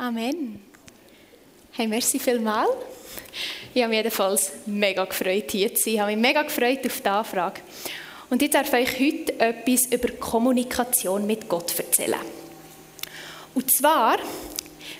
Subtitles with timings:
[0.00, 0.60] Amen.
[1.72, 2.70] Hey, merci vielmals.
[3.74, 5.94] Ich habe mich jedenfalls mega gefreut, hier zu sein.
[5.94, 7.60] Ich habe mich mega gefreut auf die Anfrage.
[8.30, 12.20] Und ich darf euch heute etwas über Kommunikation mit Gott erzählen.
[13.54, 14.18] Und zwar,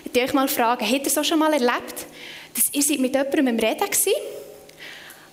[0.03, 2.05] ich euch mal fragen, habt ihr so schon mal erlebt,
[2.53, 4.13] dass ihr mit jemandem im Reden war,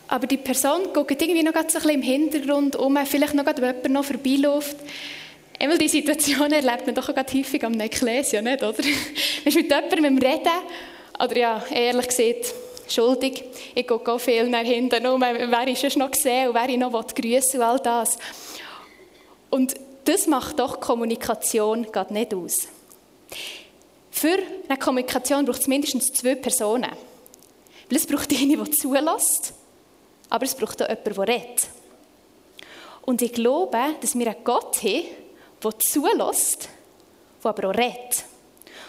[0.07, 3.89] aber die Person guckt irgendwie noch so ein bisschen im Hintergrund um, vielleicht noch jemand
[3.89, 4.77] noch vorbeiläuft.
[5.59, 8.75] Einmal die Situation erlebt man doch auch häufig am Ekklesia, nicht, oder?
[8.83, 10.51] Man ist mit jemandem Reden,
[11.19, 12.55] oder ja, ehrlich gesagt,
[12.89, 13.43] schuldig.
[13.75, 17.07] Ich gehe viel nach hinten um, wer ist schon noch gesehen und wer ich noch
[17.07, 18.19] grüßen und all das.
[19.51, 22.69] Und das macht doch Kommunikation gerade nicht aus.
[24.11, 24.39] Für
[24.69, 26.93] eine Kommunikation braucht es mindestens zwei Personen.
[27.89, 29.53] Weil es braucht eine, die zulässt,
[30.29, 31.69] aber es braucht auch jemanden, der redet.
[33.03, 35.05] Und ich glaube, dass wir einen Gott haben,
[35.71, 36.69] der zulässt,
[37.43, 38.25] der aber auch redet.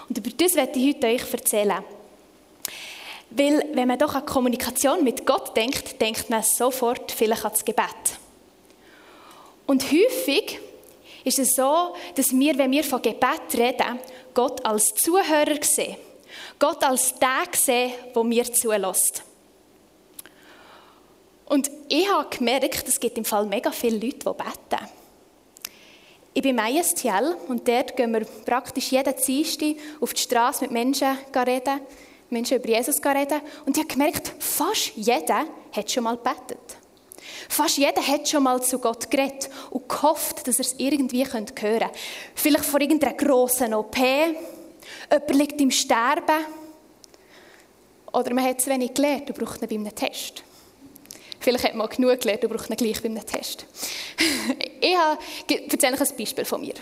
[0.09, 1.83] Und über das werde ich heute euch erzählen.
[3.29, 7.65] Weil, wenn man doch an Kommunikation mit Gott denkt, denkt man sofort vielleicht an das
[7.65, 7.85] Gebet.
[9.65, 10.59] Und häufig
[11.25, 13.99] ist es so, dass wir, wenn wir von Gebet reden,
[14.33, 15.97] Gott als Zuhörer sehen.
[16.57, 19.23] Gott als der sehen, der mir zulässt.
[21.45, 24.96] Und ich habe gemerkt, es gibt im Fall mega viele Leute, die beten.
[26.37, 30.71] Ich bin im ISTL und dort gehen wir praktisch jeden Dienstag auf die Straße mit
[30.71, 31.81] Menschen reden,
[32.29, 33.41] Menschen über Jesus reden.
[33.65, 36.77] Und ich habe gemerkt, fast jeder hat schon mal gebetet.
[37.49, 41.55] Fast jeder hat schon mal zu Gott geredet und gehofft, dass er es irgendwie hören
[41.55, 41.89] könnte.
[42.35, 46.45] Vielleicht vor irgendeiner grossen OP, jemand liegt im Sterben
[48.13, 50.43] oder man hat zu wenig gelernt und braucht ihn bei einem Test.
[51.47, 53.65] Vielleicht hat man genug gelernt und braucht ihn gleich bei einem Test.
[54.81, 55.17] ich habe,
[55.47, 56.73] erzähle euch ein Beispiel von mir.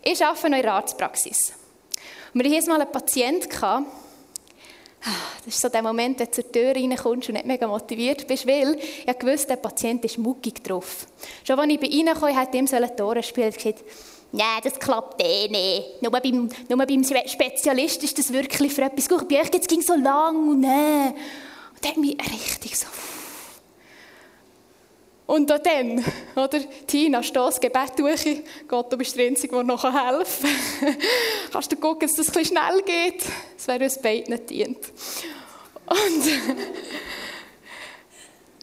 [0.00, 1.52] Ich arbeite in einer Arztpraxis.
[2.32, 3.84] wir hatten mal einen Patienten, Ah,
[5.44, 8.46] das ist so der Moment, wenn du zur Tür reinkommst und nicht mega motiviert bist,
[8.46, 11.06] weil ich wusste, der Patient ist muckig drauf.
[11.42, 13.84] Schon als ich bei ihm kam, hat ihm die Tore gespielt und gesagt,
[14.30, 16.00] Nein, das klappt eh nicht.
[16.00, 19.28] Nur beim, nur beim Spezialist ist das wirklich für etwas gut.
[19.28, 21.08] Bei euch geht es so lang und nee.
[21.08, 22.86] Und der hat mich richtig so...
[25.26, 26.04] Und auch dann,
[26.36, 26.60] oder?
[26.86, 28.42] Tina, stehst Gebet durch.
[28.68, 30.48] Gott, du bist der Einzige, der noch helfen
[30.80, 30.96] kann.
[31.52, 33.24] Kannst du gucken, dass das bisschen schnell geht?
[33.56, 34.78] Das wäre uns beiden nicht dient.
[35.86, 36.24] Und,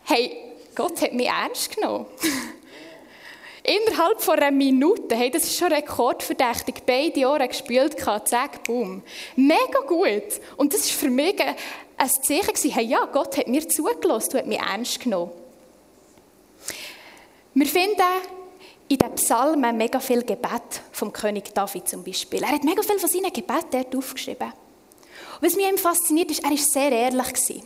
[0.05, 0.37] hey,
[0.73, 2.05] Gott hat mich ernst genommen.
[3.63, 7.95] Innerhalb von einer Minute, hey, das ist schon rekordverdächtig, beide Ohren gespielt,
[8.25, 9.03] zack, boom.
[9.35, 10.41] Mega gut.
[10.57, 14.47] Und das war für mich ein Zeichen, hey, ja, Gott hat mir zugelassen, du hast
[14.47, 15.42] mich ernst genommen.
[17.55, 18.01] Wir finden
[18.87, 22.41] in den Psalmen mega viel Gebet vom König David zum Beispiel.
[22.41, 24.51] Er hat mega viel von seinen Gebeten dort aufgeschrieben.
[25.39, 27.63] Und was mich fasziniert ist, er war sehr ehrlich.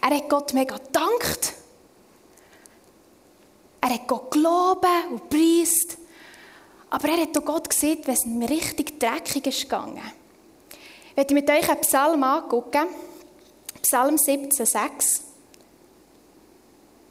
[0.00, 1.54] Er hat Gott mega gedankt.
[3.80, 5.98] Er hat Gott gelobt und preist.
[6.90, 10.00] Aber er hat auch Gott gesehen, wenn es ihm richtig dreckig ist gegangen.
[11.10, 12.86] Ich werde mit euch einen Psalm angucken.
[13.82, 15.25] Psalm 17, 6.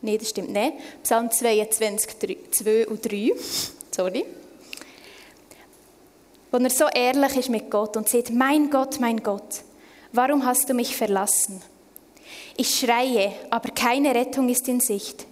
[0.06, 0.74] Nein, das stimmt nicht.
[1.02, 3.34] Psalm 22, 2 und 3.
[3.90, 4.24] Sorry.
[6.52, 9.64] Wo er so ehrlich ist mit Gott und sagt, mein Gott, mein Gott,
[10.12, 11.60] warum hast du mich verlassen?
[12.56, 15.26] Ich schreie, aber keine Rettung ist in Sicht.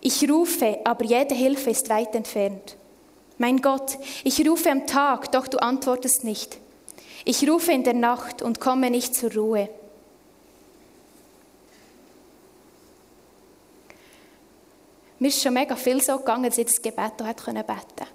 [0.00, 2.76] Ich rufe, aber jede Hilfe ist weit entfernt.
[3.38, 6.58] Mein Gott, ich rufe am Tag, doch du antwortest nicht.
[7.24, 9.68] Ich rufe in der Nacht und komme nicht zur Ruhe.
[15.20, 18.06] Mir ist schon mega viel so gegangen, dass ich das Gebet hier beten konnte.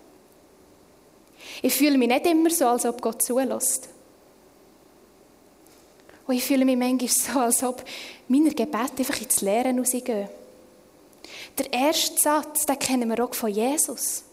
[1.62, 3.90] Ich fühle mich nicht immer so, als ob Gott zulässt.
[6.26, 7.84] Und ich fühle mich manchmal so, als ob
[8.28, 10.30] meine Gebete einfach ins Leere rausgehen.
[11.60, 14.24] Der erste Satz, den kennen wir auch von Jesus.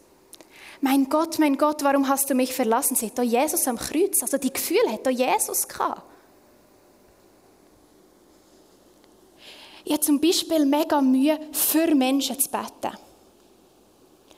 [0.80, 2.96] Mein Gott, mein Gott, warum hast du mich verlassen?
[2.96, 4.22] Sie hat Jesus am Kreuz.
[4.22, 6.02] Also die Gefühle hat auch Jesus gehabt.
[9.84, 12.96] Ich habe zum Beispiel mega Mühe, für Menschen zu beten.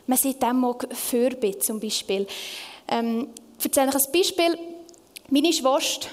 [0.07, 2.27] Man sieht dem auch Fürbitte zum Beispiel.
[2.89, 4.59] Ähm, ich erzähle euch ein Beispiel.
[5.31, 6.09] Meine Schwester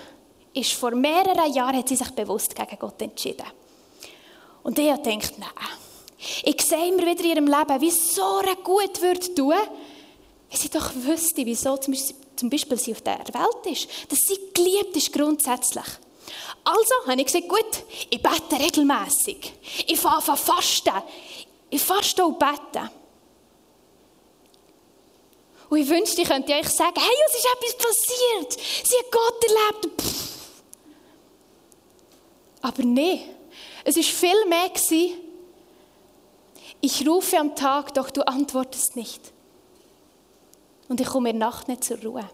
[0.54, 3.46] ist vor mehreren Jahren hat sie sich bewusst gegen Gott entschieden.
[4.64, 5.50] Und ich habe gedacht, nein,
[6.44, 9.54] ich sehe immer wieder in ihrem Leben, wie es so gut würde tun,
[10.50, 13.88] wenn sie doch wüsste, wieso zum Beispiel sie auf der Welt ist.
[14.10, 15.86] Dass sie geliebt ist grundsätzlich.
[16.64, 19.54] Also habe ich gesagt, gut, ich bete regelmäßig.
[19.88, 20.94] Ich fange an fasten.
[21.70, 22.90] Ich faste und bete.
[25.70, 28.68] Und ich wünschte, ich könnte euch sagen, hey, es ist etwas passiert.
[28.86, 30.02] Sie hat Gott erlebt.
[30.02, 30.32] Pff.
[32.62, 33.22] Aber nein,
[33.84, 34.70] es war viel mehr.
[36.82, 39.32] Ich rufe am Tag, doch du antwortest nicht.
[40.90, 42.30] Und ich komme in der Nacht nicht zur Ruhe.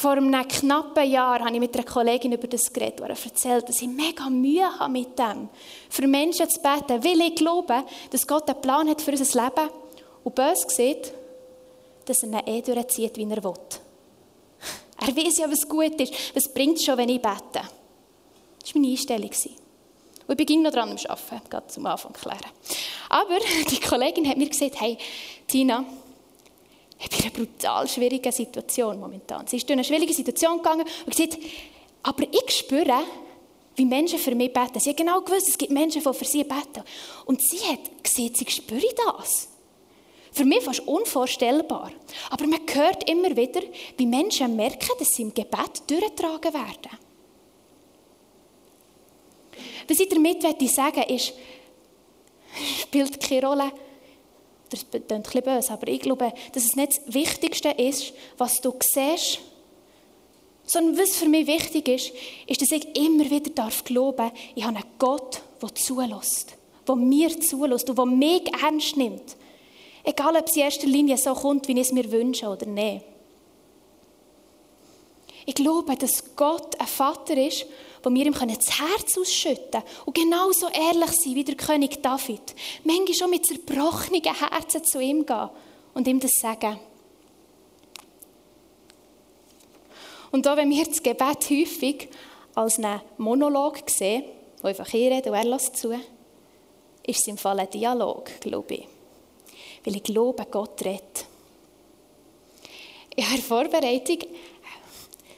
[0.00, 3.82] Vor einem knappen Jahr habe ich mit einer Kollegin über das geredet, die erzählt, dass
[3.82, 5.48] ich mega Mühe habe mit dem,
[5.90, 9.68] für Menschen zu beten, weil ich glaube, dass Gott einen Plan hat für unser Leben
[10.22, 11.12] und bös sieht,
[12.04, 13.54] dass er ihn eh durchzieht, wie er will.
[15.00, 16.14] Er weiß ja, was gut ist.
[16.32, 17.62] Was bringt es schon, wenn ich bete?
[18.60, 19.30] Das war meine Einstellung.
[19.30, 22.38] Und ich beginne noch dran am Arbeiten, gerade zum Anfang klären.
[23.08, 24.96] Aber die Kollegin hat mir gesagt, hey,
[25.48, 25.84] Tina,
[26.98, 29.46] in einer brutal schwierigen Situation momentan.
[29.46, 31.38] Sie ist durch eine schwierige Situation gegangen und gesagt,
[32.02, 33.04] aber ich spüre,
[33.76, 34.80] wie Menschen für mich beten.
[34.80, 36.82] Sie hat genau gewusst, es gibt Menschen, die für sie beten.
[37.26, 39.48] Und sie hat gesehen, sie spüre das.
[40.32, 41.92] Für mich fast unvorstellbar.
[42.30, 43.60] Aber man hört immer wieder,
[43.96, 46.98] wie Menschen merken, dass sie im Gebet durchgetragen werden.
[49.88, 51.32] Was ich damit sagen möchte, ist,
[52.80, 53.72] spielt keine Rolle,
[54.70, 58.74] das klingt ein böse, aber ich glaube, dass es nicht das Wichtigste ist, was du
[58.80, 59.40] siehst,
[60.66, 62.12] sondern was für mich wichtig ist,
[62.46, 66.54] ist, dass ich immer wieder darf glauben, ich habe einen Gott, der zulässt,
[66.86, 69.36] der mir zulässt und der mich ernst nimmt.
[70.04, 73.04] Egal, ob es in erster Linie so kommt, wie ich es mir wünsche oder nicht.
[75.46, 77.66] Ich glaube, dass Gott ein Vater ist,
[78.02, 82.54] wo wir ihm das Herz ausschütten können und genauso ehrlich sein wie der König David.
[82.84, 85.50] Manchmal schon mit zerbrochenen Herzen zu ihm gehen
[85.94, 86.78] und ihm das sagen.
[90.30, 92.08] Und da, wenn wir das Gebet häufig
[92.54, 94.24] als einen Monolog sehen,
[94.60, 98.74] wo einfach ich rede und er lässt zu, ist es im Fall ein Dialog, glaube
[98.74, 98.88] ich.
[99.84, 101.26] Weil ich glaube, Gott redet.
[103.16, 104.18] In der Vorbereitung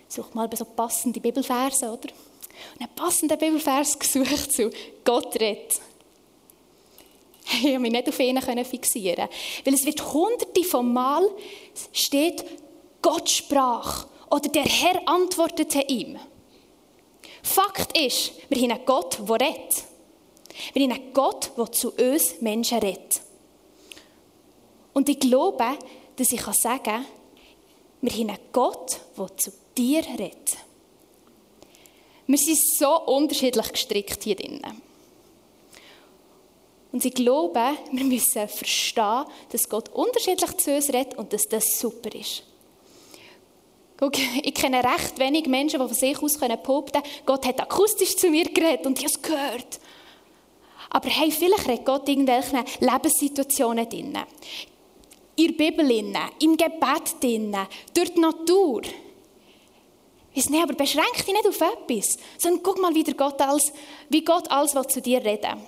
[0.08, 2.08] suche mal so passende Bibelverse, oder?
[2.75, 4.70] Und einen passenden Bibelvers gesucht zu
[5.05, 5.81] Gott redet.
[7.52, 9.28] Ich konnte mich nicht auf ihn fixieren.
[9.64, 11.28] Weil es wird hunderte von Mal
[11.93, 12.44] steht,
[13.02, 16.19] Gott sprach oder der Herr antwortete ihm.
[17.43, 19.84] Fakt ist, wir haben einen Gott, der redet.
[20.72, 23.20] Wir haben einen Gott, der zu uns Menschen redet.
[24.93, 25.78] Und ich glaube,
[26.17, 27.06] dass ich sagen kann,
[28.02, 30.56] wir haben einen Gott, der zu dir redet.
[32.31, 34.81] Wir sind so unterschiedlich gestrickt hier drinnen.
[36.93, 37.61] Und ich glaube,
[37.91, 42.44] wir müssen verstehen, dass Gott unterschiedlich zu uns redet und dass das super ist.
[44.44, 48.31] Ich kenne recht wenig Menschen, die von sich aus behaupten können, Gott hat akustisch zu
[48.31, 49.81] mir geredet und ich habe es gehört.
[50.91, 54.17] Aber hey, vielleicht redet Gott in irgendwelchen Lebenssituationen drin.
[55.35, 57.56] In der Bibel, im Gebet, drin,
[57.93, 58.82] durch die Natur.
[60.35, 63.73] Weiss nicht, aber beschränk dich nicht auf etwas, sondern guck mal, wie, Gott alles,
[64.09, 65.61] wie Gott alles zu dir reden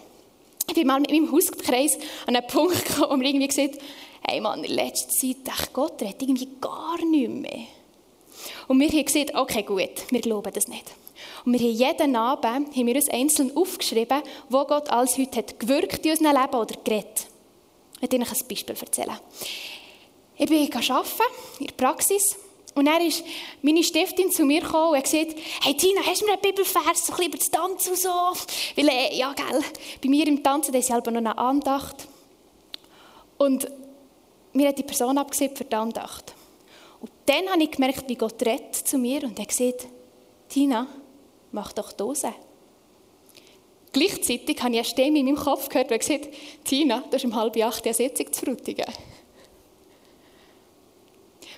[0.68, 3.78] Ich bin mal mit meinem Hauskreis an einen Punkt gekommen, wo mir irgendwie gesagt
[4.24, 7.66] hey Mann, in letzter Zeit, ach Gott redet irgendwie gar nicht mehr.
[8.68, 10.84] Und wir haben gesagt, okay, gut, wir glauben das nicht.
[11.44, 15.58] Und wir haben jeden Abend haben wir uns einzeln aufgeschrieben, wo Gott alles heute hat
[15.58, 17.26] gewirkt in unserem Leben oder geredet.
[17.96, 19.18] Ich werde Ihnen ein Beispiel erzählen.
[20.36, 21.22] Ich bin arbeiten
[21.60, 22.36] in der Praxis
[22.74, 23.24] und dann ist
[23.60, 27.06] meine Stiftin zu mir gekommen und hat gesagt, hey Tina, hast du mir einen Bibelvers
[27.06, 28.08] so ein über das Tanzen und so?
[28.08, 29.62] Weil, äh, ja, gell,
[30.02, 32.08] bei mir im Tanzen, da ist selber noch eine Andacht.
[33.36, 33.70] Und
[34.54, 36.34] mir hat die Person abgesehen für die Andacht.
[37.00, 39.86] Und dann habe ich gemerkt, wie Gott redet zu mir und er gesagt,
[40.48, 40.86] Tina,
[41.50, 42.32] mach doch Dose.
[43.92, 46.28] Gleichzeitig habe ich eine Stimme in meinem Kopf gehört, die gesagt
[46.64, 48.86] Tina, du hast um halb acht eine Sitzung zu frutigen.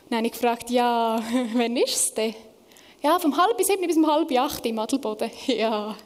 [0.08, 1.20] Dann habe ich gefragt, ja,
[1.54, 2.34] wann ist es denn?
[3.02, 5.30] Ja, vom halb sieben bis um halb acht im Adelboden.
[5.46, 5.96] Ja.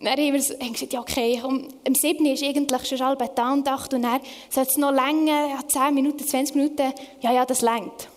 [0.00, 3.92] Dann haben wir gesagt, ja, okay, um, um sieben ist eigentlich schon halb die Andacht
[3.92, 8.08] und dann soll es noch länger, ja, 10 Minuten, 20 Minuten, ja, ja, das längt.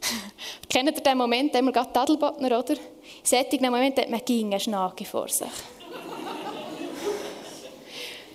[0.70, 2.72] Kennt ihr den Moment, den wir gerade Adelbodner, oder?
[2.72, 2.78] In
[3.24, 5.46] solchen Moment hat man ging Schnake vor sich.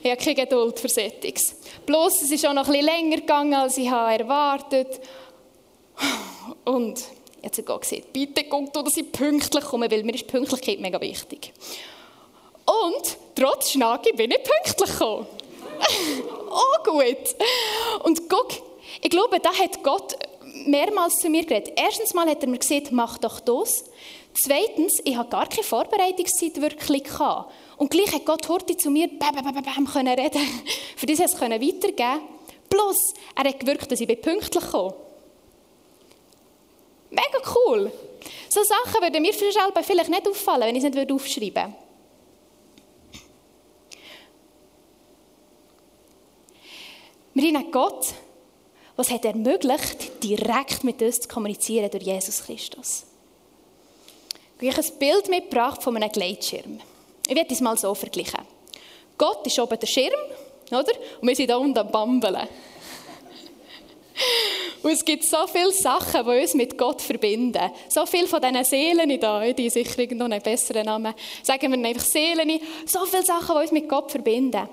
[0.07, 1.55] Ich habe keine Geduld für Settings.
[1.85, 5.01] Bloß, es ist auch noch bisschen länger gegangen, als ich erwartet
[5.95, 6.55] habe.
[6.65, 7.03] Und
[7.43, 10.99] jetzt hat Gott gesagt, bitte du, dass ich pünktlich komme, weil mir ist Pünktlichkeit mega
[11.01, 11.53] wichtig.
[12.65, 15.27] Und trotz Schnagi bin ich pünktlich gekommen.
[16.49, 17.35] oh gut.
[18.03, 18.49] Und guck,
[19.01, 20.16] ich glaube, da hat Gott
[20.65, 21.73] mehrmals zu mir geredet.
[21.75, 23.85] Erstens mal hat er mir gesagt, mach doch das.
[24.33, 27.03] Zweitens, ich hatte gar keine Vorbereitungszeit wirklich
[27.77, 30.41] Und gleich hat Gott heute zu mir bam, bam, bam, bam, können reden.
[30.95, 32.21] Für das es weitergeben.
[32.69, 34.93] Plus, er hat gewirkt, dass ich pünktlich komme.
[37.09, 37.91] Mega cool.
[38.49, 41.73] So Sachen würden mir vielleicht nicht auffallen, wenn ich es nicht aufschreiben würde.
[47.33, 48.13] Wir haben Gott,
[48.97, 53.05] was hat ermöglicht, direkt mit uns zu kommunizieren durch Jesus Christus.
[54.59, 56.79] Ich habe ein Bild mitgebracht von einem Gleitschirm.
[57.27, 58.39] Ich werde es mal so vergleichen.
[59.17, 60.19] Gott ist oben der Schirm,
[60.71, 60.91] oder?
[61.21, 62.35] Und wir sind da unten am Bambeln.
[64.83, 67.71] Und es gibt so viele Sachen, die uns mit Gott verbinden.
[67.89, 71.13] So viele von diesen Seelen da, die sicher irgendwo einen besseren Namen,
[71.43, 74.67] sagen wir einfach Seelen, so viele Sachen, die uns mit Gott verbinden.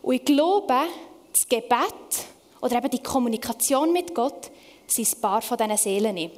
[0.00, 0.86] Und ich glaube,
[1.32, 2.26] das Gebet
[2.60, 4.50] oder eben die Kommunikation mit Gott
[4.86, 6.30] sind ein paar von diesen Seelen.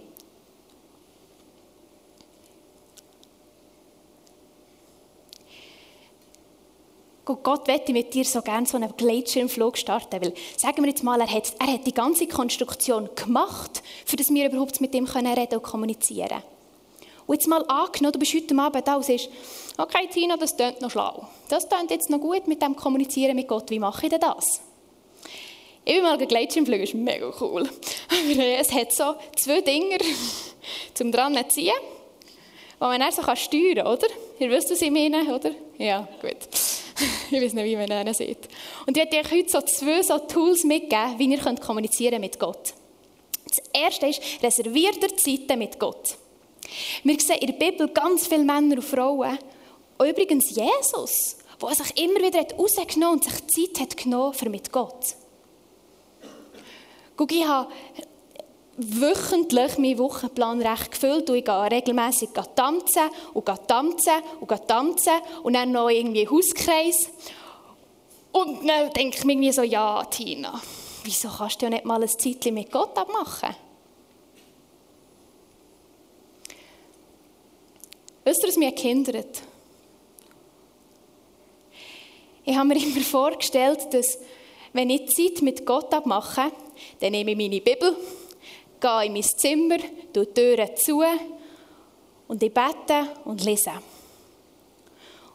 [7.43, 11.21] Gott möchte mit dir so gerne so einen Gleitschirmflug starten, weil, sagen wir jetzt mal,
[11.21, 15.33] er hat, er hat die ganze Konstruktion gemacht, für dass wir überhaupt mit ihm können
[15.33, 16.43] reden und kommunizieren
[17.27, 19.29] Und jetzt mal angenommen, du bist heute Abend da und sagst,
[19.79, 21.29] okay Tina, das klingt noch schlau.
[21.49, 23.71] Das klingt jetzt noch gut mit dem Kommunizieren mit Gott.
[23.71, 24.61] Wie mache ich denn das?
[25.84, 27.62] Ich bin mal Gleitschirmflüge, das ist mega cool.
[27.62, 29.99] Aber es hat so zwei Dinger
[30.94, 31.72] zum dran zu ziehen,
[32.75, 34.06] die man dann so steuern kann, oder?
[34.38, 35.52] Ihr wisst, was ich meine, oder?
[35.78, 36.37] Ja, gut.
[37.30, 38.49] ich weiß nicht, wie man ihn sieht.
[38.87, 42.38] Und ich werde euch heute so zwei so Tools mitgeben, wie ihr könnt kommunizieren mit
[42.38, 42.75] Gott.
[43.46, 46.16] Das erste ist, reserviert ihr Zeiten mit Gott.
[47.02, 49.38] Wir sehen in der Bibel ganz viele Männer und Frauen,
[49.99, 54.72] und übrigens Jesus, der sich immer wieder rausgenommen und sich Zeit hat genommen für mit
[54.72, 55.14] Gott.
[57.21, 57.71] Guck, ich habe
[58.79, 65.12] wöchentlich meinen Wochenplan recht gefüllt und ich gehe regelmässig tanzen und tanzen und tanzen
[65.43, 67.11] und dann noch irgendwie Hauskreis.
[68.33, 70.62] Und dann denke ich mir irgendwie so, ja, Tina,
[71.05, 73.55] wieso kannst du ja nicht mal ein Zeitchen mit Gott abmachen?
[78.25, 79.43] Wisst ihr, was mich gehindert?
[82.47, 84.17] Ich habe mir immer vorgestellt, dass
[84.73, 86.53] wenn ich Zeit mit Gott abmache,
[87.00, 87.97] dann nehme ich meine Bibel,
[88.81, 89.79] gehe in mein Zimmer,
[90.12, 91.03] tue die Türen zu
[92.29, 93.73] und ich bete und lese.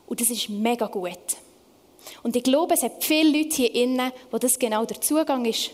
[0.08, 1.38] Und das ist mega gut.
[2.24, 5.72] Und ich glaube, es hat viele Leute hier innen, wo das genau der Zugang ist.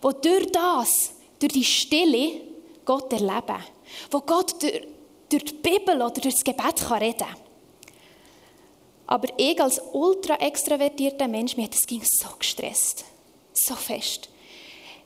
[0.00, 2.40] Wo durch das, durch die Stille,
[2.84, 3.62] Gott erleben.
[4.10, 4.86] Wo Gott durch,
[5.28, 7.41] durch die Bibel oder durch das Gebet kann reden kann.
[9.12, 13.04] Aber ich als ultra extravertierter Mensch, mir hat das ging so gestresst.
[13.52, 14.30] So fest.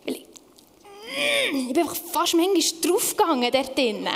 [0.05, 0.27] Weil ich,
[1.53, 4.07] ich bin fast manchmal draufgegangen dort drinnen.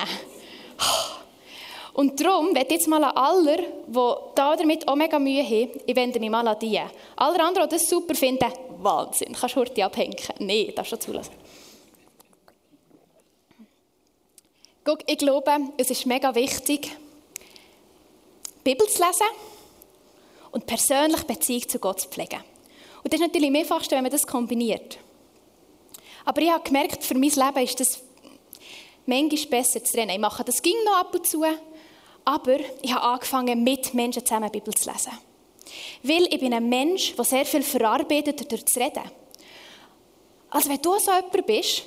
[1.95, 3.57] Und darum werde jetzt mal an alle,
[3.89, 6.81] die da damit auch mega Mühe haben, ich wende mich mal an die.
[7.17, 8.47] Alle anderen, die das super finden,
[8.79, 10.15] Wahnsinn, kannst du heute abhängen.
[10.39, 11.35] Nein, darfst du zulassen.
[14.85, 16.97] Guck, ich glaube, es ist mega wichtig,
[18.65, 19.27] die Bibel zu lesen
[20.53, 22.41] und persönlich Beziehung zu Gott zu pflegen.
[23.03, 24.99] Und das ist natürlich am einfachsten, wenn man das kombiniert.
[26.25, 28.03] Aber ich habe gemerkt, für mein Leben ist das
[29.07, 30.11] manchmal besser zu trennen.
[30.11, 31.45] Ich mache das ging noch ab und zu,
[32.25, 35.13] aber ich habe angefangen, mit Menschen zusammen Bibel zu lesen.
[36.03, 39.11] Weil ich bin ein Mensch, der sehr viel verarbeitet durch das Reden.
[40.51, 41.85] Also wenn du so jemand bist,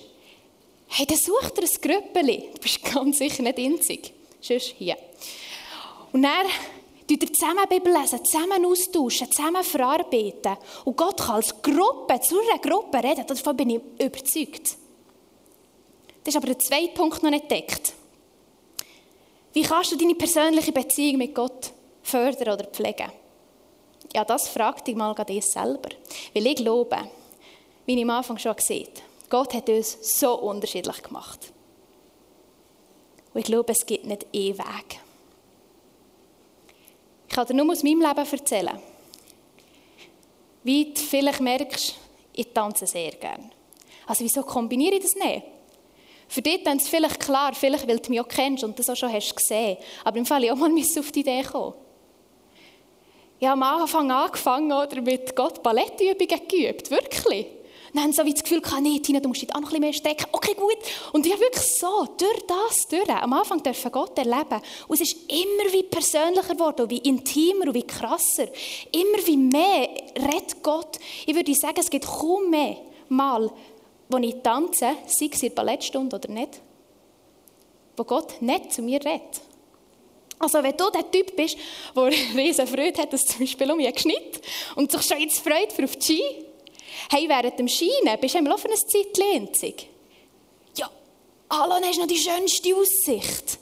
[0.88, 2.50] hey, dann such dir ein Grüppeli.
[2.53, 4.13] Du bist ganz sicher nicht einzig.
[4.41, 4.98] Sonst hier.
[6.12, 6.46] Und dann
[7.10, 10.58] die zusammen Bibel lesen, zusammen austauschen, zusammen verarbeiten.
[10.86, 14.78] Und Gott kann als Gruppe, zu einer Gruppe reden, davon bin ich überzeugt.
[16.24, 17.94] Das ist aber der zweite Punkt noch nicht entdeckt.
[19.52, 23.12] Wie kannst du deine persönliche Beziehung mit Gott fördern oder pflegen?
[24.14, 25.90] Ja, das frag dich mal dich selber.
[26.34, 26.98] Weil ich glaube,
[27.86, 31.40] wie ich am Anfang schon gesagt Gott hat uns so unterschiedlich gemacht.
[33.34, 35.00] Und ich glaube, es gibt nicht einen Weg.
[37.34, 38.80] Ich kann dir nur aus meinem Leben erzählen.
[40.62, 41.96] Wie du vielleicht merkst,
[42.32, 43.50] ich tanze sehr gerne.
[44.06, 45.44] Also wieso kombiniere ich das nicht?
[46.28, 48.96] Für dich ist es vielleicht klar, vielleicht weil du mich auch kennst und das auch
[48.96, 49.78] schon hast gesehen.
[50.04, 51.74] Aber im Fall ich auch mal auf die Idee kommen.
[53.40, 57.48] Ich habe am Anfang angefangen oder mit Gott Ballettübungen geübt, wirklich
[57.94, 59.82] dann sie so wie das Gefühl gehabt, nee, Tina, du musst dich auch noch ein
[59.82, 60.26] bisschen mehr strecken.
[60.32, 60.78] Okay, gut.
[61.12, 64.62] Und ich habe wirklich so, durch das, durch, am Anfang dürfen Gott erleben.
[64.88, 68.48] Und es ist immer wie persönlicher geworden, wie intimer und wie krasser.
[68.92, 70.98] Immer wie mehr redet Gott.
[71.26, 72.78] Ich würde sagen, es gibt kaum mehr
[73.10, 73.52] Mal,
[74.10, 76.62] wo ich tanze, sei es in der Ballettstunde oder nicht,
[77.96, 79.42] wo Gott nicht zu mir redet.
[80.40, 81.58] Also wenn du der Typ bist,
[81.96, 82.04] der
[82.36, 84.42] riesen Freude hat, dass zum Beispiel um mich geschnitten
[84.76, 86.22] und sich schon jetzt freut für auf die Ski,
[87.10, 89.90] Hey, während dem Scheinen bist du einmal auf eine Zeit einzig.
[90.76, 90.90] Ja,
[91.50, 93.60] hallo, dann hast noch die schönste Aussicht.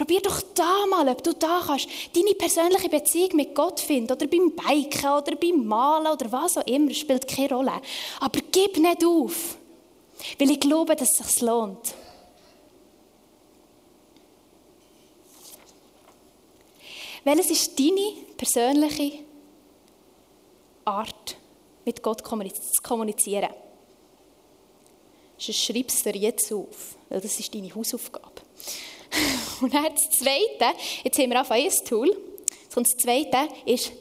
[0.00, 4.10] Probier doch da mal, ob du da kannst deine persönliche Beziehung mit Gott finden.
[4.10, 6.94] Oder beim Biken oder beim Malen oder was auch immer.
[6.94, 7.82] Spielt keine Rolle.
[8.18, 9.58] Aber gib nicht auf.
[10.38, 11.94] Weil ich glaube, dass es sich lohnt.
[17.24, 19.18] Welches ist deine persönliche
[20.86, 21.36] Art,
[21.84, 23.50] mit Gott zu kommunizieren?
[25.38, 28.42] Sonst schreib es dir jetzt auf, weil das ist deine Hausaufgabe.
[29.60, 32.16] Und dann das Zweite, jetzt haben wir auch ein Tool,
[32.76, 33.92] und das Zweite ist,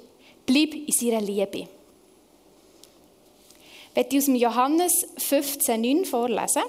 [0.46, 1.68] bleib in seiner Liebe.
[3.90, 6.62] Ich werde aus dem Johannes 15,9 vorlesen.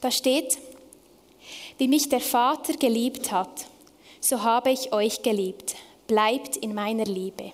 [0.00, 0.58] Da steht,
[1.78, 3.66] wie mich der Vater geliebt hat,
[4.20, 5.74] so habe ich euch geliebt.
[6.06, 7.52] Bleibt in meiner Liebe.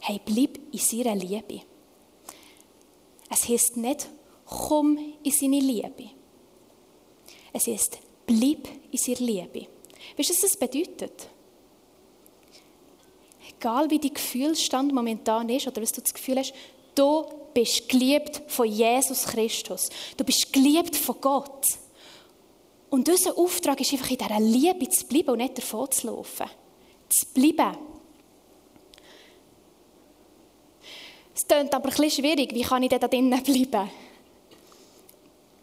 [0.00, 1.60] Hey, bleib in seiner Liebe.
[3.30, 4.08] Es heißt nicht,
[4.46, 6.10] komm in seine Liebe.
[7.52, 9.66] Es heißt, bleib in seiner Liebe.
[10.16, 11.28] Weißt du, was das bedeutet?
[13.56, 16.54] Egal wie dein Gefühlsstand momentan ist oder was du das Gefühl hast,
[16.94, 19.90] du bist geliebt von Jesus Christus.
[20.16, 21.66] Du bist geliebt von Gott.
[22.88, 26.46] Und unser Auftrag ist einfach in dieser Liebe zu bleiben und nicht davon zu laufen.
[27.08, 27.76] Zu bleiben.
[31.40, 32.52] Es klingt aber bisschen schwierig.
[32.52, 33.90] Wie kann ich denn da drinnen bleiben?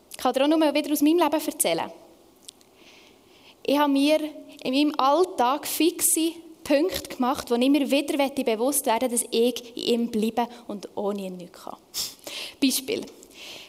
[0.10, 1.92] Ich kann dir auch nur wieder aus meinem Leben erzählen.
[3.64, 4.20] Ich habe mir
[4.64, 6.32] in meinem Alltag fixe
[6.64, 11.28] Punkte gemacht, wo ich mir wieder bewusst werden dass ich in ihm bleibe und ohne
[11.28, 11.78] ihn nichts kann.
[12.60, 13.06] Beispiel.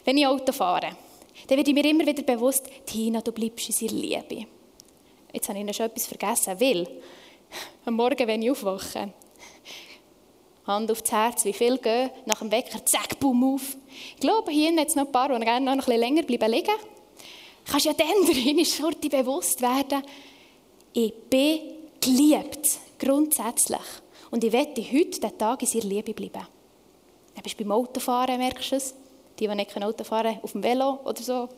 [0.03, 0.97] Wenn ich Auto fahre,
[1.47, 4.47] dann werde ich mir immer wieder bewusst, Tina, du bleibst in seiner Liebe.
[5.31, 6.87] Jetzt habe ich noch schon etwas vergessen, weil
[7.85, 9.13] am Morgen, wenn ich aufwache,
[10.69, 13.75] Hand aufs Herz, wie viel gehen, nach dem Wecker, zack, boom, auf.
[14.15, 16.51] Ich glaube, hier hat es noch ein paar, die gerne noch ein bisschen länger bleiben
[16.51, 16.75] liegen.
[17.65, 20.03] Kannst ja dann drin Schurte bewusst werden,
[20.93, 21.59] ich bin
[21.99, 23.79] geliebt, grundsätzlich.
[24.31, 26.47] Und ich werde heute den Tag in seiner Liebe bleiben.
[27.35, 28.93] Dann bist du beim Autofahren, merkst du es?
[29.39, 31.49] Die, die nicht Auto fahren können, auf dem Velo oder so.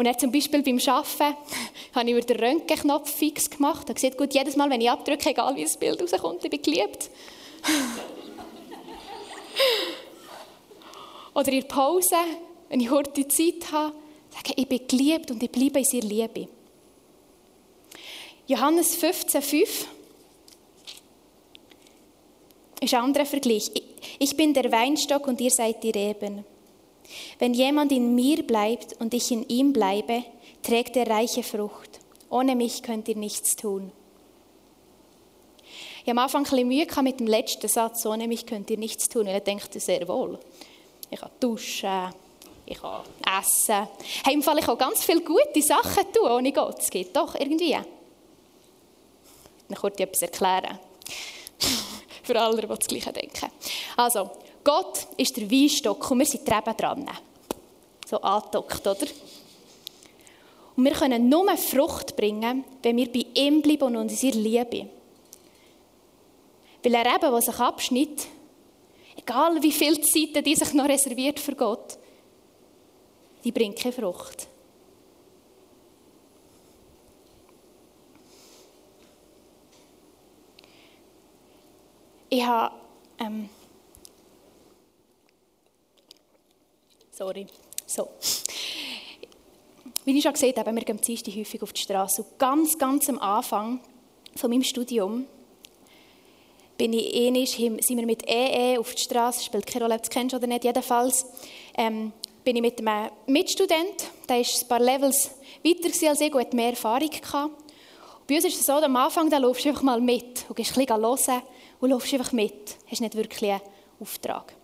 [0.00, 1.36] Und dann zum Beispiel beim Arbeiten
[1.94, 3.86] habe ich über den Röntgenknopf fix gemacht.
[3.86, 6.62] Da sieht gut, jedes Mal, wenn ich abdrücke, egal wie das Bild rauskommt, ich bin
[6.62, 7.10] geliebt.
[11.34, 12.16] Oder in der Pause,
[12.70, 13.92] wenn ich heute Zeit habe,
[14.30, 16.48] sage ich, ich bin geliebt und ich bleibe in seiner Liebe.
[18.46, 19.84] Johannes 15,5
[22.80, 23.70] ist ein anderer Vergleich.
[24.18, 26.46] Ich bin der Weinstock und ihr seid die Reben.
[27.40, 30.24] Wenn jemand in mir bleibt und ich in ihm bleibe,
[30.62, 31.98] trägt er reiche Frucht.
[32.28, 33.90] Ohne mich könnt ihr nichts tun.
[36.02, 38.76] Ich habe am Anfang ein bisschen Mühe mit dem letzten Satz, ohne mich könnt ihr
[38.76, 39.26] nichts tun.
[39.26, 40.38] Und ich denke sehr wohl.
[41.10, 42.12] Ich kann duschen,
[42.66, 43.04] ich kann
[43.38, 43.88] essen.
[44.22, 46.80] Hey, Im Fall, ich kann ganz viele gute Sachen tun ohne Gott.
[46.80, 47.72] Es geht doch irgendwie.
[47.72, 50.78] Dann kurz etwas erklären.
[52.22, 53.50] Für alle, die das Gleiche denken.
[53.96, 54.30] Also,
[54.62, 57.08] Gott ist der Weinstock und wir sind dran.
[58.10, 59.06] So angedockt, oder?
[60.74, 64.42] Und wir können nur Frucht bringen, wenn wir bei ihm bleiben und uns in seiner
[64.42, 64.88] Liebe.
[66.82, 68.26] Weil er eben, der sich abschnitt,
[69.16, 71.98] egal wie viele Zeiten die sich noch reserviert für Gott,
[73.44, 74.48] die bringt keine Frucht.
[82.28, 82.74] Ich habe
[83.20, 83.48] ähm,
[87.12, 87.46] Sorry.
[87.90, 88.08] So.
[90.04, 92.22] Wie ich schon gesagt habe, wir gehen Dienstag häufig auf die Straße.
[92.22, 93.80] Und ganz, ganz am Anfang
[94.36, 95.26] von meinem Studium
[96.78, 100.02] bin ich ähnlich, sind wir mit EE e auf die Straße, spielt keine Rolle, ob
[100.02, 101.26] du es kennst oder nicht, jedenfalls
[101.74, 102.12] ähm,
[102.44, 105.32] bin ich mit einem Mitstudent, der ist ein paar Levels
[105.64, 107.50] weiter als ich und hat mehr Erfahrung gehabt.
[108.20, 110.54] Und bei uns ist es so, am Anfang da laufst du einfach mal mit und
[110.54, 111.42] gehst ein bisschen hören
[111.80, 112.76] und laufst einfach mit.
[112.88, 113.60] Hast nicht wirklich einen
[113.98, 114.59] Auftrag.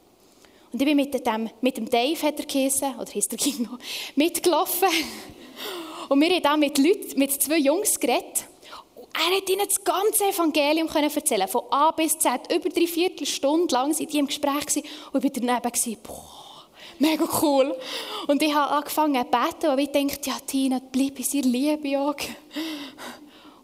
[0.77, 3.79] Und ich bin mit dem, mit dem Dave, hat er geheißen, oder hieß der Kino,
[4.15, 4.91] mitgelaufen.
[6.11, 8.45] Und wir haben da mit Leuten, mit zwei Jungs geredet.
[8.95, 12.53] Und er hat ihnen das ganze Evangelium erzählen Von A bis Z.
[12.55, 14.85] Über drei Viertelstunde lang waren die im Gespräch
[15.15, 15.99] und ich war daneben.
[16.03, 17.75] Boah, mega cool.
[18.27, 22.15] Und ich habe angefangen zu beten und ich dachte, ja, Tina, bleib in seiner Liebe.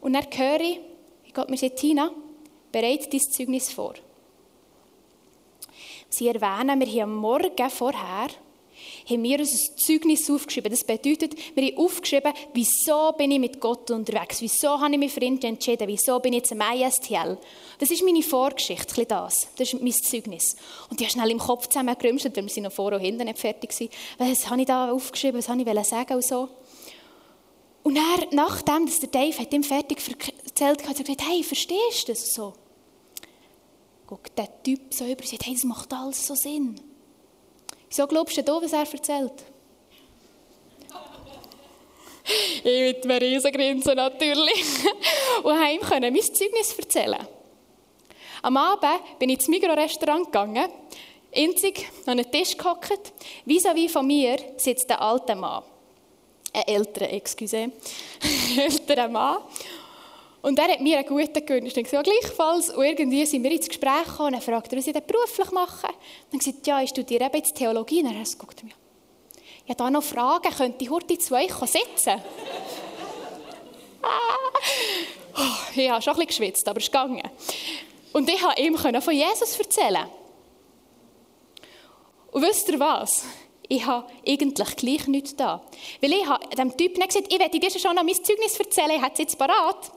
[0.00, 0.80] Und dann höre ich,
[1.34, 2.10] Gott mir sagt, Tina,
[2.72, 3.92] bereite dein Zeugnis vor.
[6.12, 8.28] Sie erwähnen, wir haben am Morgen vorher
[9.08, 10.70] haben wir uns ein Zeugnis aufgeschrieben.
[10.70, 15.12] Das bedeutet, wir haben aufgeschrieben, wieso bin ich mit Gott unterwegs, wieso habe ich mich
[15.12, 17.38] für ihn entschieden, wieso bin ich jetzt im ISTL.
[17.78, 19.48] Das ist meine Vorgeschichte, das.
[19.56, 20.56] Das ist mein Zeugnis.
[20.90, 23.78] Und die habe schnell im Kopf zusammengerümpft, weil wir noch vor und hinten nicht fertig
[23.78, 23.88] waren.
[24.18, 26.48] Was habe ich da aufgeschrieben, was wollte ich sagen und so.
[27.82, 29.98] Und er, nachdem dass der Dave hat ihm fertig
[30.44, 32.52] erzählt hat, er gesagt, hey, verstehst du das so?
[34.12, 36.78] Guckt der Typ so über sagt, hey, das macht alles so Sinn.
[37.88, 39.32] Wieso glaubst du was er erzählt?
[42.62, 44.66] ich mit einem riesen Grinsen natürlich.
[45.42, 47.26] Und ihm können mein Zeugnis erzählen.
[48.42, 50.68] Am Abend bin ich ins Migros-Restaurant gegangen,
[51.34, 53.14] einzig an einen Tisch gehockt.
[53.46, 55.62] Vis-à-vis von mir sitzt der alte Mann.
[56.52, 57.72] Ein älterer, excuse.
[58.58, 59.38] älterer Mann.
[60.42, 61.76] Und er hat mir einen guten gewünscht.
[61.76, 62.70] Und gesagt, gleichfalls.
[62.70, 65.86] Und irgendwie sind wir ins Gespräch gekommen und er fragte, was ich denn beruflich mache.
[66.30, 68.02] Dann gesagt, ja, ich studiere eben jetzt Theologie.
[68.02, 68.72] Und er hat geguckt mir
[69.64, 72.20] Ich habe da noch Fragen, könnte ich heute zu euch sitzen?
[75.36, 77.22] oh, ich habe schon ein bisschen geschwitzt, aber es ist gegangen.
[78.12, 80.06] Und ich konnte ihm von Jesus erzählen.
[82.32, 83.24] Und wisst ihr was?
[83.72, 85.62] ich habe eigentlich gleich nichts da.
[86.00, 88.90] Weil ich habe dem Typ nicht gesagt, ich werde dir schon noch mein Zeugnis erzählen,
[88.96, 89.90] ich habe es jetzt parat.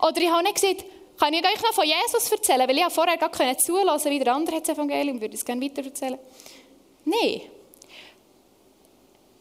[0.00, 0.84] Oder ich habe nicht gesagt,
[1.18, 4.18] kann ich euch noch von Jesus erzählen, weil ich habe vorher gar nicht zulassen, wie
[4.18, 6.18] der andere das Evangelium, würde es gerne weiter erzählen.
[7.04, 7.42] Nein.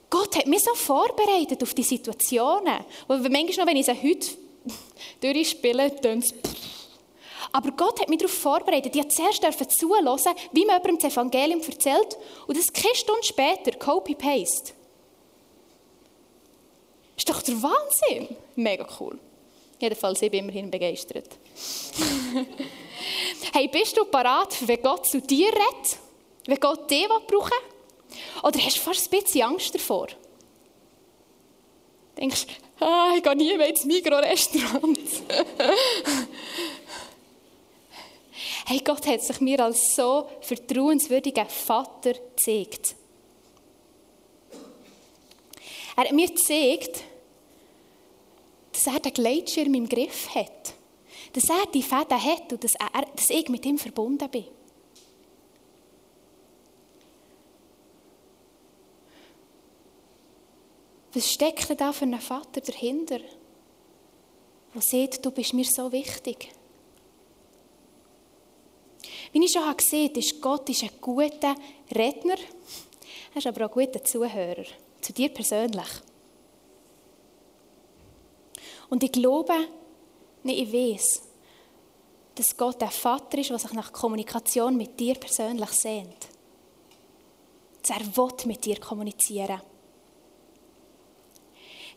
[0.10, 2.80] Gott hat mich so vorbereitet auf die Situationen.
[3.08, 4.28] Und manchmal noch, wenn ich sie heute
[5.22, 6.24] durchspiele, dann
[7.52, 8.96] aber Gott hat mich darauf vorbereitet.
[8.96, 10.06] Ich durfte zuerst zuhören,
[10.52, 12.18] wie man jemandem das Evangelium erzählt.
[12.48, 14.74] Und das keine Stunde später, Copy-Paste.
[17.18, 18.36] Ist doch der Wahnsinn.
[18.56, 19.20] Mega cool.
[19.80, 21.38] Jedenfalls, ich bin immerhin begeistert.
[23.54, 25.98] hey, bist du parat, wenn Gott zu dir redet?
[26.46, 27.80] Wenn Gott dich brauchen will?
[28.44, 30.08] Oder hast du fast ein bisschen Angst davor?
[32.18, 35.00] Denkst du, ah, ich gehe nie mehr ins Mikro-Restaurant.
[38.66, 42.96] hey, Gott hat sich mir als so vertrauenswürdiger Vater gezeigt.
[45.96, 47.04] Er hat mir gezeigt,
[48.80, 50.74] dass er den Gleitschirm im Griff hat.
[51.34, 54.46] Dass er die Fäden hat und dass, er, dass ich mit ihm verbunden bin.
[61.14, 63.20] Was steckt da für einen Vater dahinter,
[64.74, 66.50] der sieht, du bist mir so wichtig?
[69.34, 71.56] Wie ich schon gesehen habe, ist Gott ein guter
[71.94, 72.38] Redner,
[73.34, 74.66] er ist aber auch ein guter Zuhörer,
[75.02, 75.88] zu dir persönlich.
[78.90, 79.54] Und ich glaube,
[80.44, 81.22] nee, ich weiß,
[82.36, 86.28] dass Gott ein Vater ist, der sich nach Kommunikation mit dir persönlich sehnt.
[87.82, 89.62] Dass er will mit dir kommunizieren.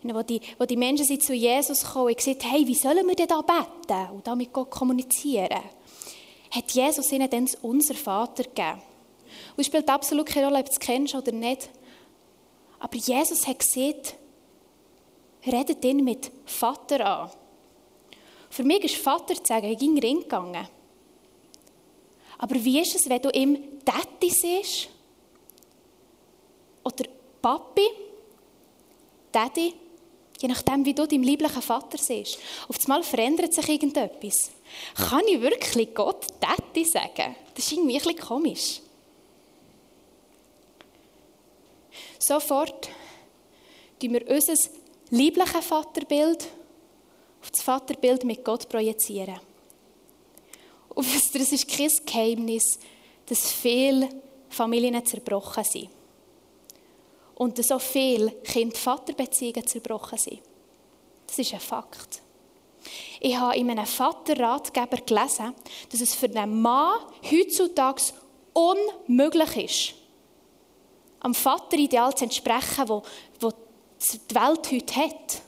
[0.03, 3.07] Und wo die, wo die Menschen sind zu Jesus gekommen und gesagt hey, wie sollen
[3.07, 5.61] wir denn da beten und da mit Gott kommunizieren?
[6.53, 8.83] hat Jesus ihnen dann unser Vater gegeben.
[9.57, 11.71] Und es spielt absolut keine Rolle, ob du es kennst oder nicht.
[12.79, 14.17] Aber Jesus hat gesagt,
[15.47, 17.31] redet ihn mit Vater an.
[18.51, 20.69] Für mich ist Vater zu sagen, ich ging Ring gegangen.
[22.39, 24.89] Aber wie ist es, wenn du ihm Daddy siehst?
[26.85, 27.05] Oder
[27.41, 27.87] Papi?
[29.31, 29.73] Daddy?
[30.41, 32.39] Je nachdem, wie du deinen lieblichen Vater siehst.
[32.69, 34.51] Auf einmal verändert sich irgendetwas.
[34.97, 37.37] Kann ich wirklich Gott Daddy sagen?
[37.55, 38.81] Das ist irgendwie ein bisschen komisch.
[42.19, 42.89] Sofort
[44.01, 44.55] tun wir unser
[45.13, 46.49] liebliches Vaterbild
[47.41, 49.39] auf das Vaterbild mit Gott projizieren.
[50.91, 52.79] Und das ist kein Geheimnis,
[53.27, 54.09] dass viele
[54.49, 55.89] Familien zerbrochen sind.
[57.35, 60.41] Und dass so viele Kind-Vater-Beziehungen zerbrochen sind.
[61.27, 62.21] Das ist ein Fakt.
[63.21, 65.55] Ich habe in einem Vaterratgeber gelesen,
[65.91, 66.99] dass es für einen Mann
[67.31, 68.03] heutzutage
[68.53, 69.95] unmöglich ist,
[71.21, 73.03] am Vaterideal zu entsprechen, wo,
[73.41, 73.51] wo
[74.11, 75.43] die Welt heute hat.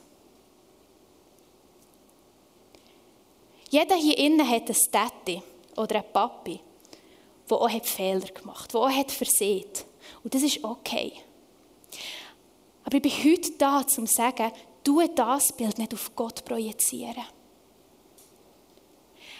[3.69, 5.41] Jeder hier innen hat einen Daddy
[5.75, 6.59] oder einen Papi,
[7.49, 9.65] der auch Fehler gemacht hat, der auch versehen
[10.23, 11.13] Und das ist okay.
[12.83, 14.51] Aber ich bin heute da, um zu sagen,
[14.83, 17.25] du das Bild nicht auf Gott projizieren.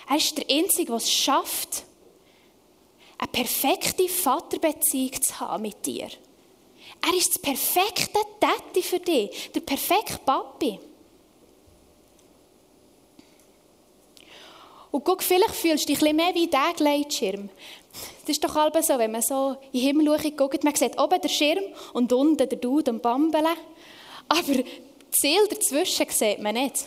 [0.08, 1.84] Er ist der Einzige, der es schafft,
[3.18, 6.10] eine perfekte Vaterbeziehung zu haben mit dir.
[7.08, 10.80] Er ist das perfekte Daddy für dich, der perfekte Papi.
[14.90, 17.50] Und guck, vielleicht fühlst du dich ein mehr wie dieser Gleitschirm.
[18.22, 21.22] Das ist doch halb so, wenn man so in den Himmel schaut, man sieht oben
[21.22, 21.64] den Schirm
[21.94, 23.46] und unten der Dude am Bambeln.
[24.28, 24.66] Aber das
[25.12, 26.86] Ziel dazwischen sieht man nicht.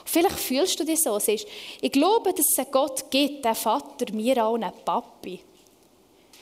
[0.00, 1.18] Und vielleicht fühlst du dich so.
[1.18, 1.46] Siehst,
[1.80, 5.40] ich glaube, dass es einen Gott gibt, der Vater, mir auch einen Papi.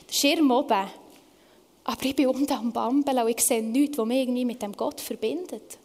[0.09, 1.04] Der Schirm oben.
[1.85, 4.73] Aber ich bin unten am Bambeln und ich sehe nichts, was mich irgendwie mit dem
[4.73, 5.79] Gott verbindet.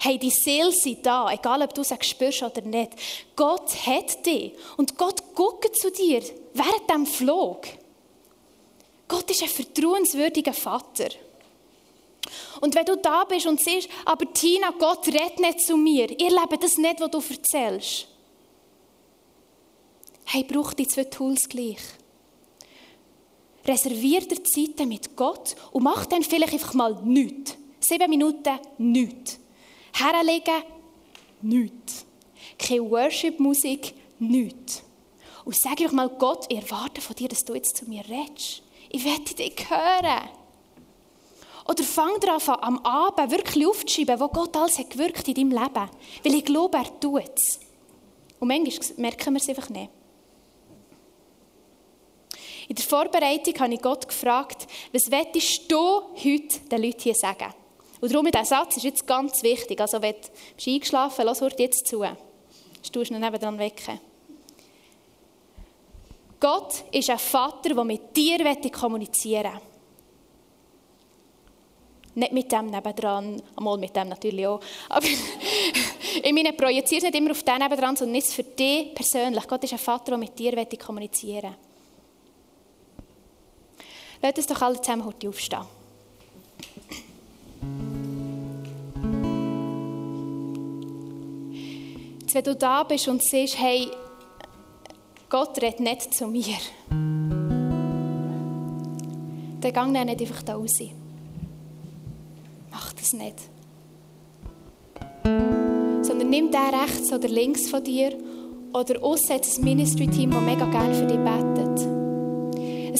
[0.00, 2.92] Hey, die Seele sind da, egal ob du es spürst oder nicht.
[3.36, 7.66] Gott hat dich und Gott guckt zu dir während dem Flug.
[9.08, 11.08] Gott ist ein vertrauenswürdiger Vater.
[12.60, 16.24] Und wenn du da bist und siehst, aber Tina, Gott redet nicht zu mir, ich
[16.24, 18.08] erlebe das nicht, was du erzählst.
[20.24, 21.78] Hey, brauch die zwei Tools gleich.
[23.66, 27.56] Reservier dir Zeiten mit Gott und mach dann vielleicht einfach mal nichts.
[27.80, 29.38] Sieben Minuten nichts.
[29.92, 30.62] Herlegen,
[31.42, 32.04] nichts.
[32.58, 34.82] Keine Worship-Musik, nichts.
[35.44, 38.62] Und sag doch mal, Gott, ich erwarte von dir, dass du jetzt zu mir redest.
[38.90, 40.28] Ich werde dich hören.
[41.66, 45.50] Oder fang darauf an, am Abend wirklich aufzuschreiben, wo Gott alles hat gewirkt in deinem
[45.50, 45.90] Leben.
[46.22, 47.60] Weil ich glaube, er tut es.
[48.38, 49.90] Und manchmal merken wir es einfach nicht.
[52.68, 57.52] In der Vorbereitung habe ich Gott gefragt, was willst du heute den Leuten hier sagen?
[58.00, 59.80] Und darum, dieser Satz ist jetzt ganz wichtig.
[59.80, 62.04] Also, wenn du eingeschlafen bist, lass jetzt zu.
[62.92, 63.98] Du ihn nebenan wecken.
[66.38, 69.60] Gott ist ein Vater, der mit dir kommunizieren will.
[72.16, 74.60] Nicht mit dem nebendran, einmal mit dem natürlich auch.
[74.90, 75.06] Aber
[76.22, 79.48] ich meine, projiziere es nicht immer auf den nebendran, sondern nicht für dich persönlich.
[79.48, 81.63] Gott ist ein Vater, der mit dir kommunizieren will.
[84.24, 85.60] Lass uns doch alle zusammen heute aufstehen.
[92.22, 93.90] Jetzt, wenn du da bist und siehst, hey,
[95.28, 96.56] Gott redet nicht zu mir,
[99.60, 100.78] dann dann nicht einfach da raus.
[102.70, 103.36] Mach das nicht.
[105.22, 108.16] Sondern nimm den rechts oder links von dir
[108.72, 111.53] oder aussetzt das Ministry-Team, das mega gerne für dich betet.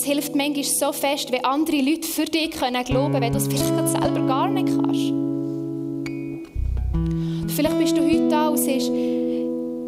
[0.05, 3.47] Hilft manchmal so fest, wenn andere Leute für dich können glauben können, wenn du es
[3.47, 5.12] vielleicht selber gar nicht kannst.
[7.55, 8.90] vielleicht bist du heute da und sagst,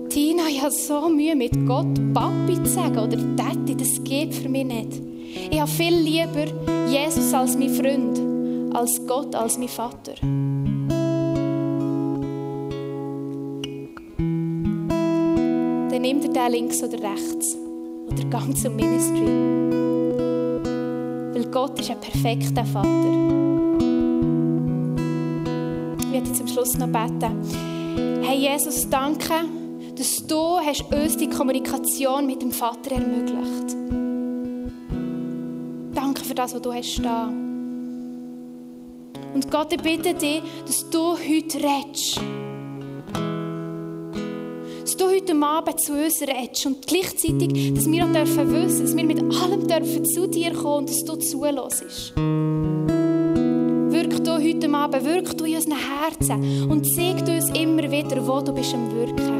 [0.08, 4.48] Tina, ich habe so Mühe mit Gott Papi zu sagen oder Daddy, das geht für
[4.48, 5.02] mich nicht.
[5.50, 6.46] Ich habe viel lieber
[6.88, 10.14] Jesus als mein Freund, als Gott als mein Vater.
[15.90, 17.54] Dann nimm dir den links oder rechts
[18.10, 19.85] oder gang zum Ministry.
[21.50, 22.88] Gott ist ein perfekter Vater.
[26.00, 28.22] Ich werde zum Schluss noch beten.
[28.22, 29.34] Hey Jesus, danke,
[29.96, 33.76] dass du hast uns die Kommunikation mit dem Vater ermöglicht.
[35.94, 37.28] Danke für das, was du hast da.
[39.34, 42.20] Und Gott, ich bitte dich, dass du heute redest
[45.26, 49.18] heute Abend zu uns redest und gleichzeitig, dass wir auch dürfen wissen, dass wir mit
[49.18, 52.14] allem dürfen zu dir kommen und dass du zulässt.
[53.92, 58.40] Wirk du heute Abend, wirk du in unseren Herzen und zeig uns immer wieder, wo
[58.40, 59.35] du bist am Wirken.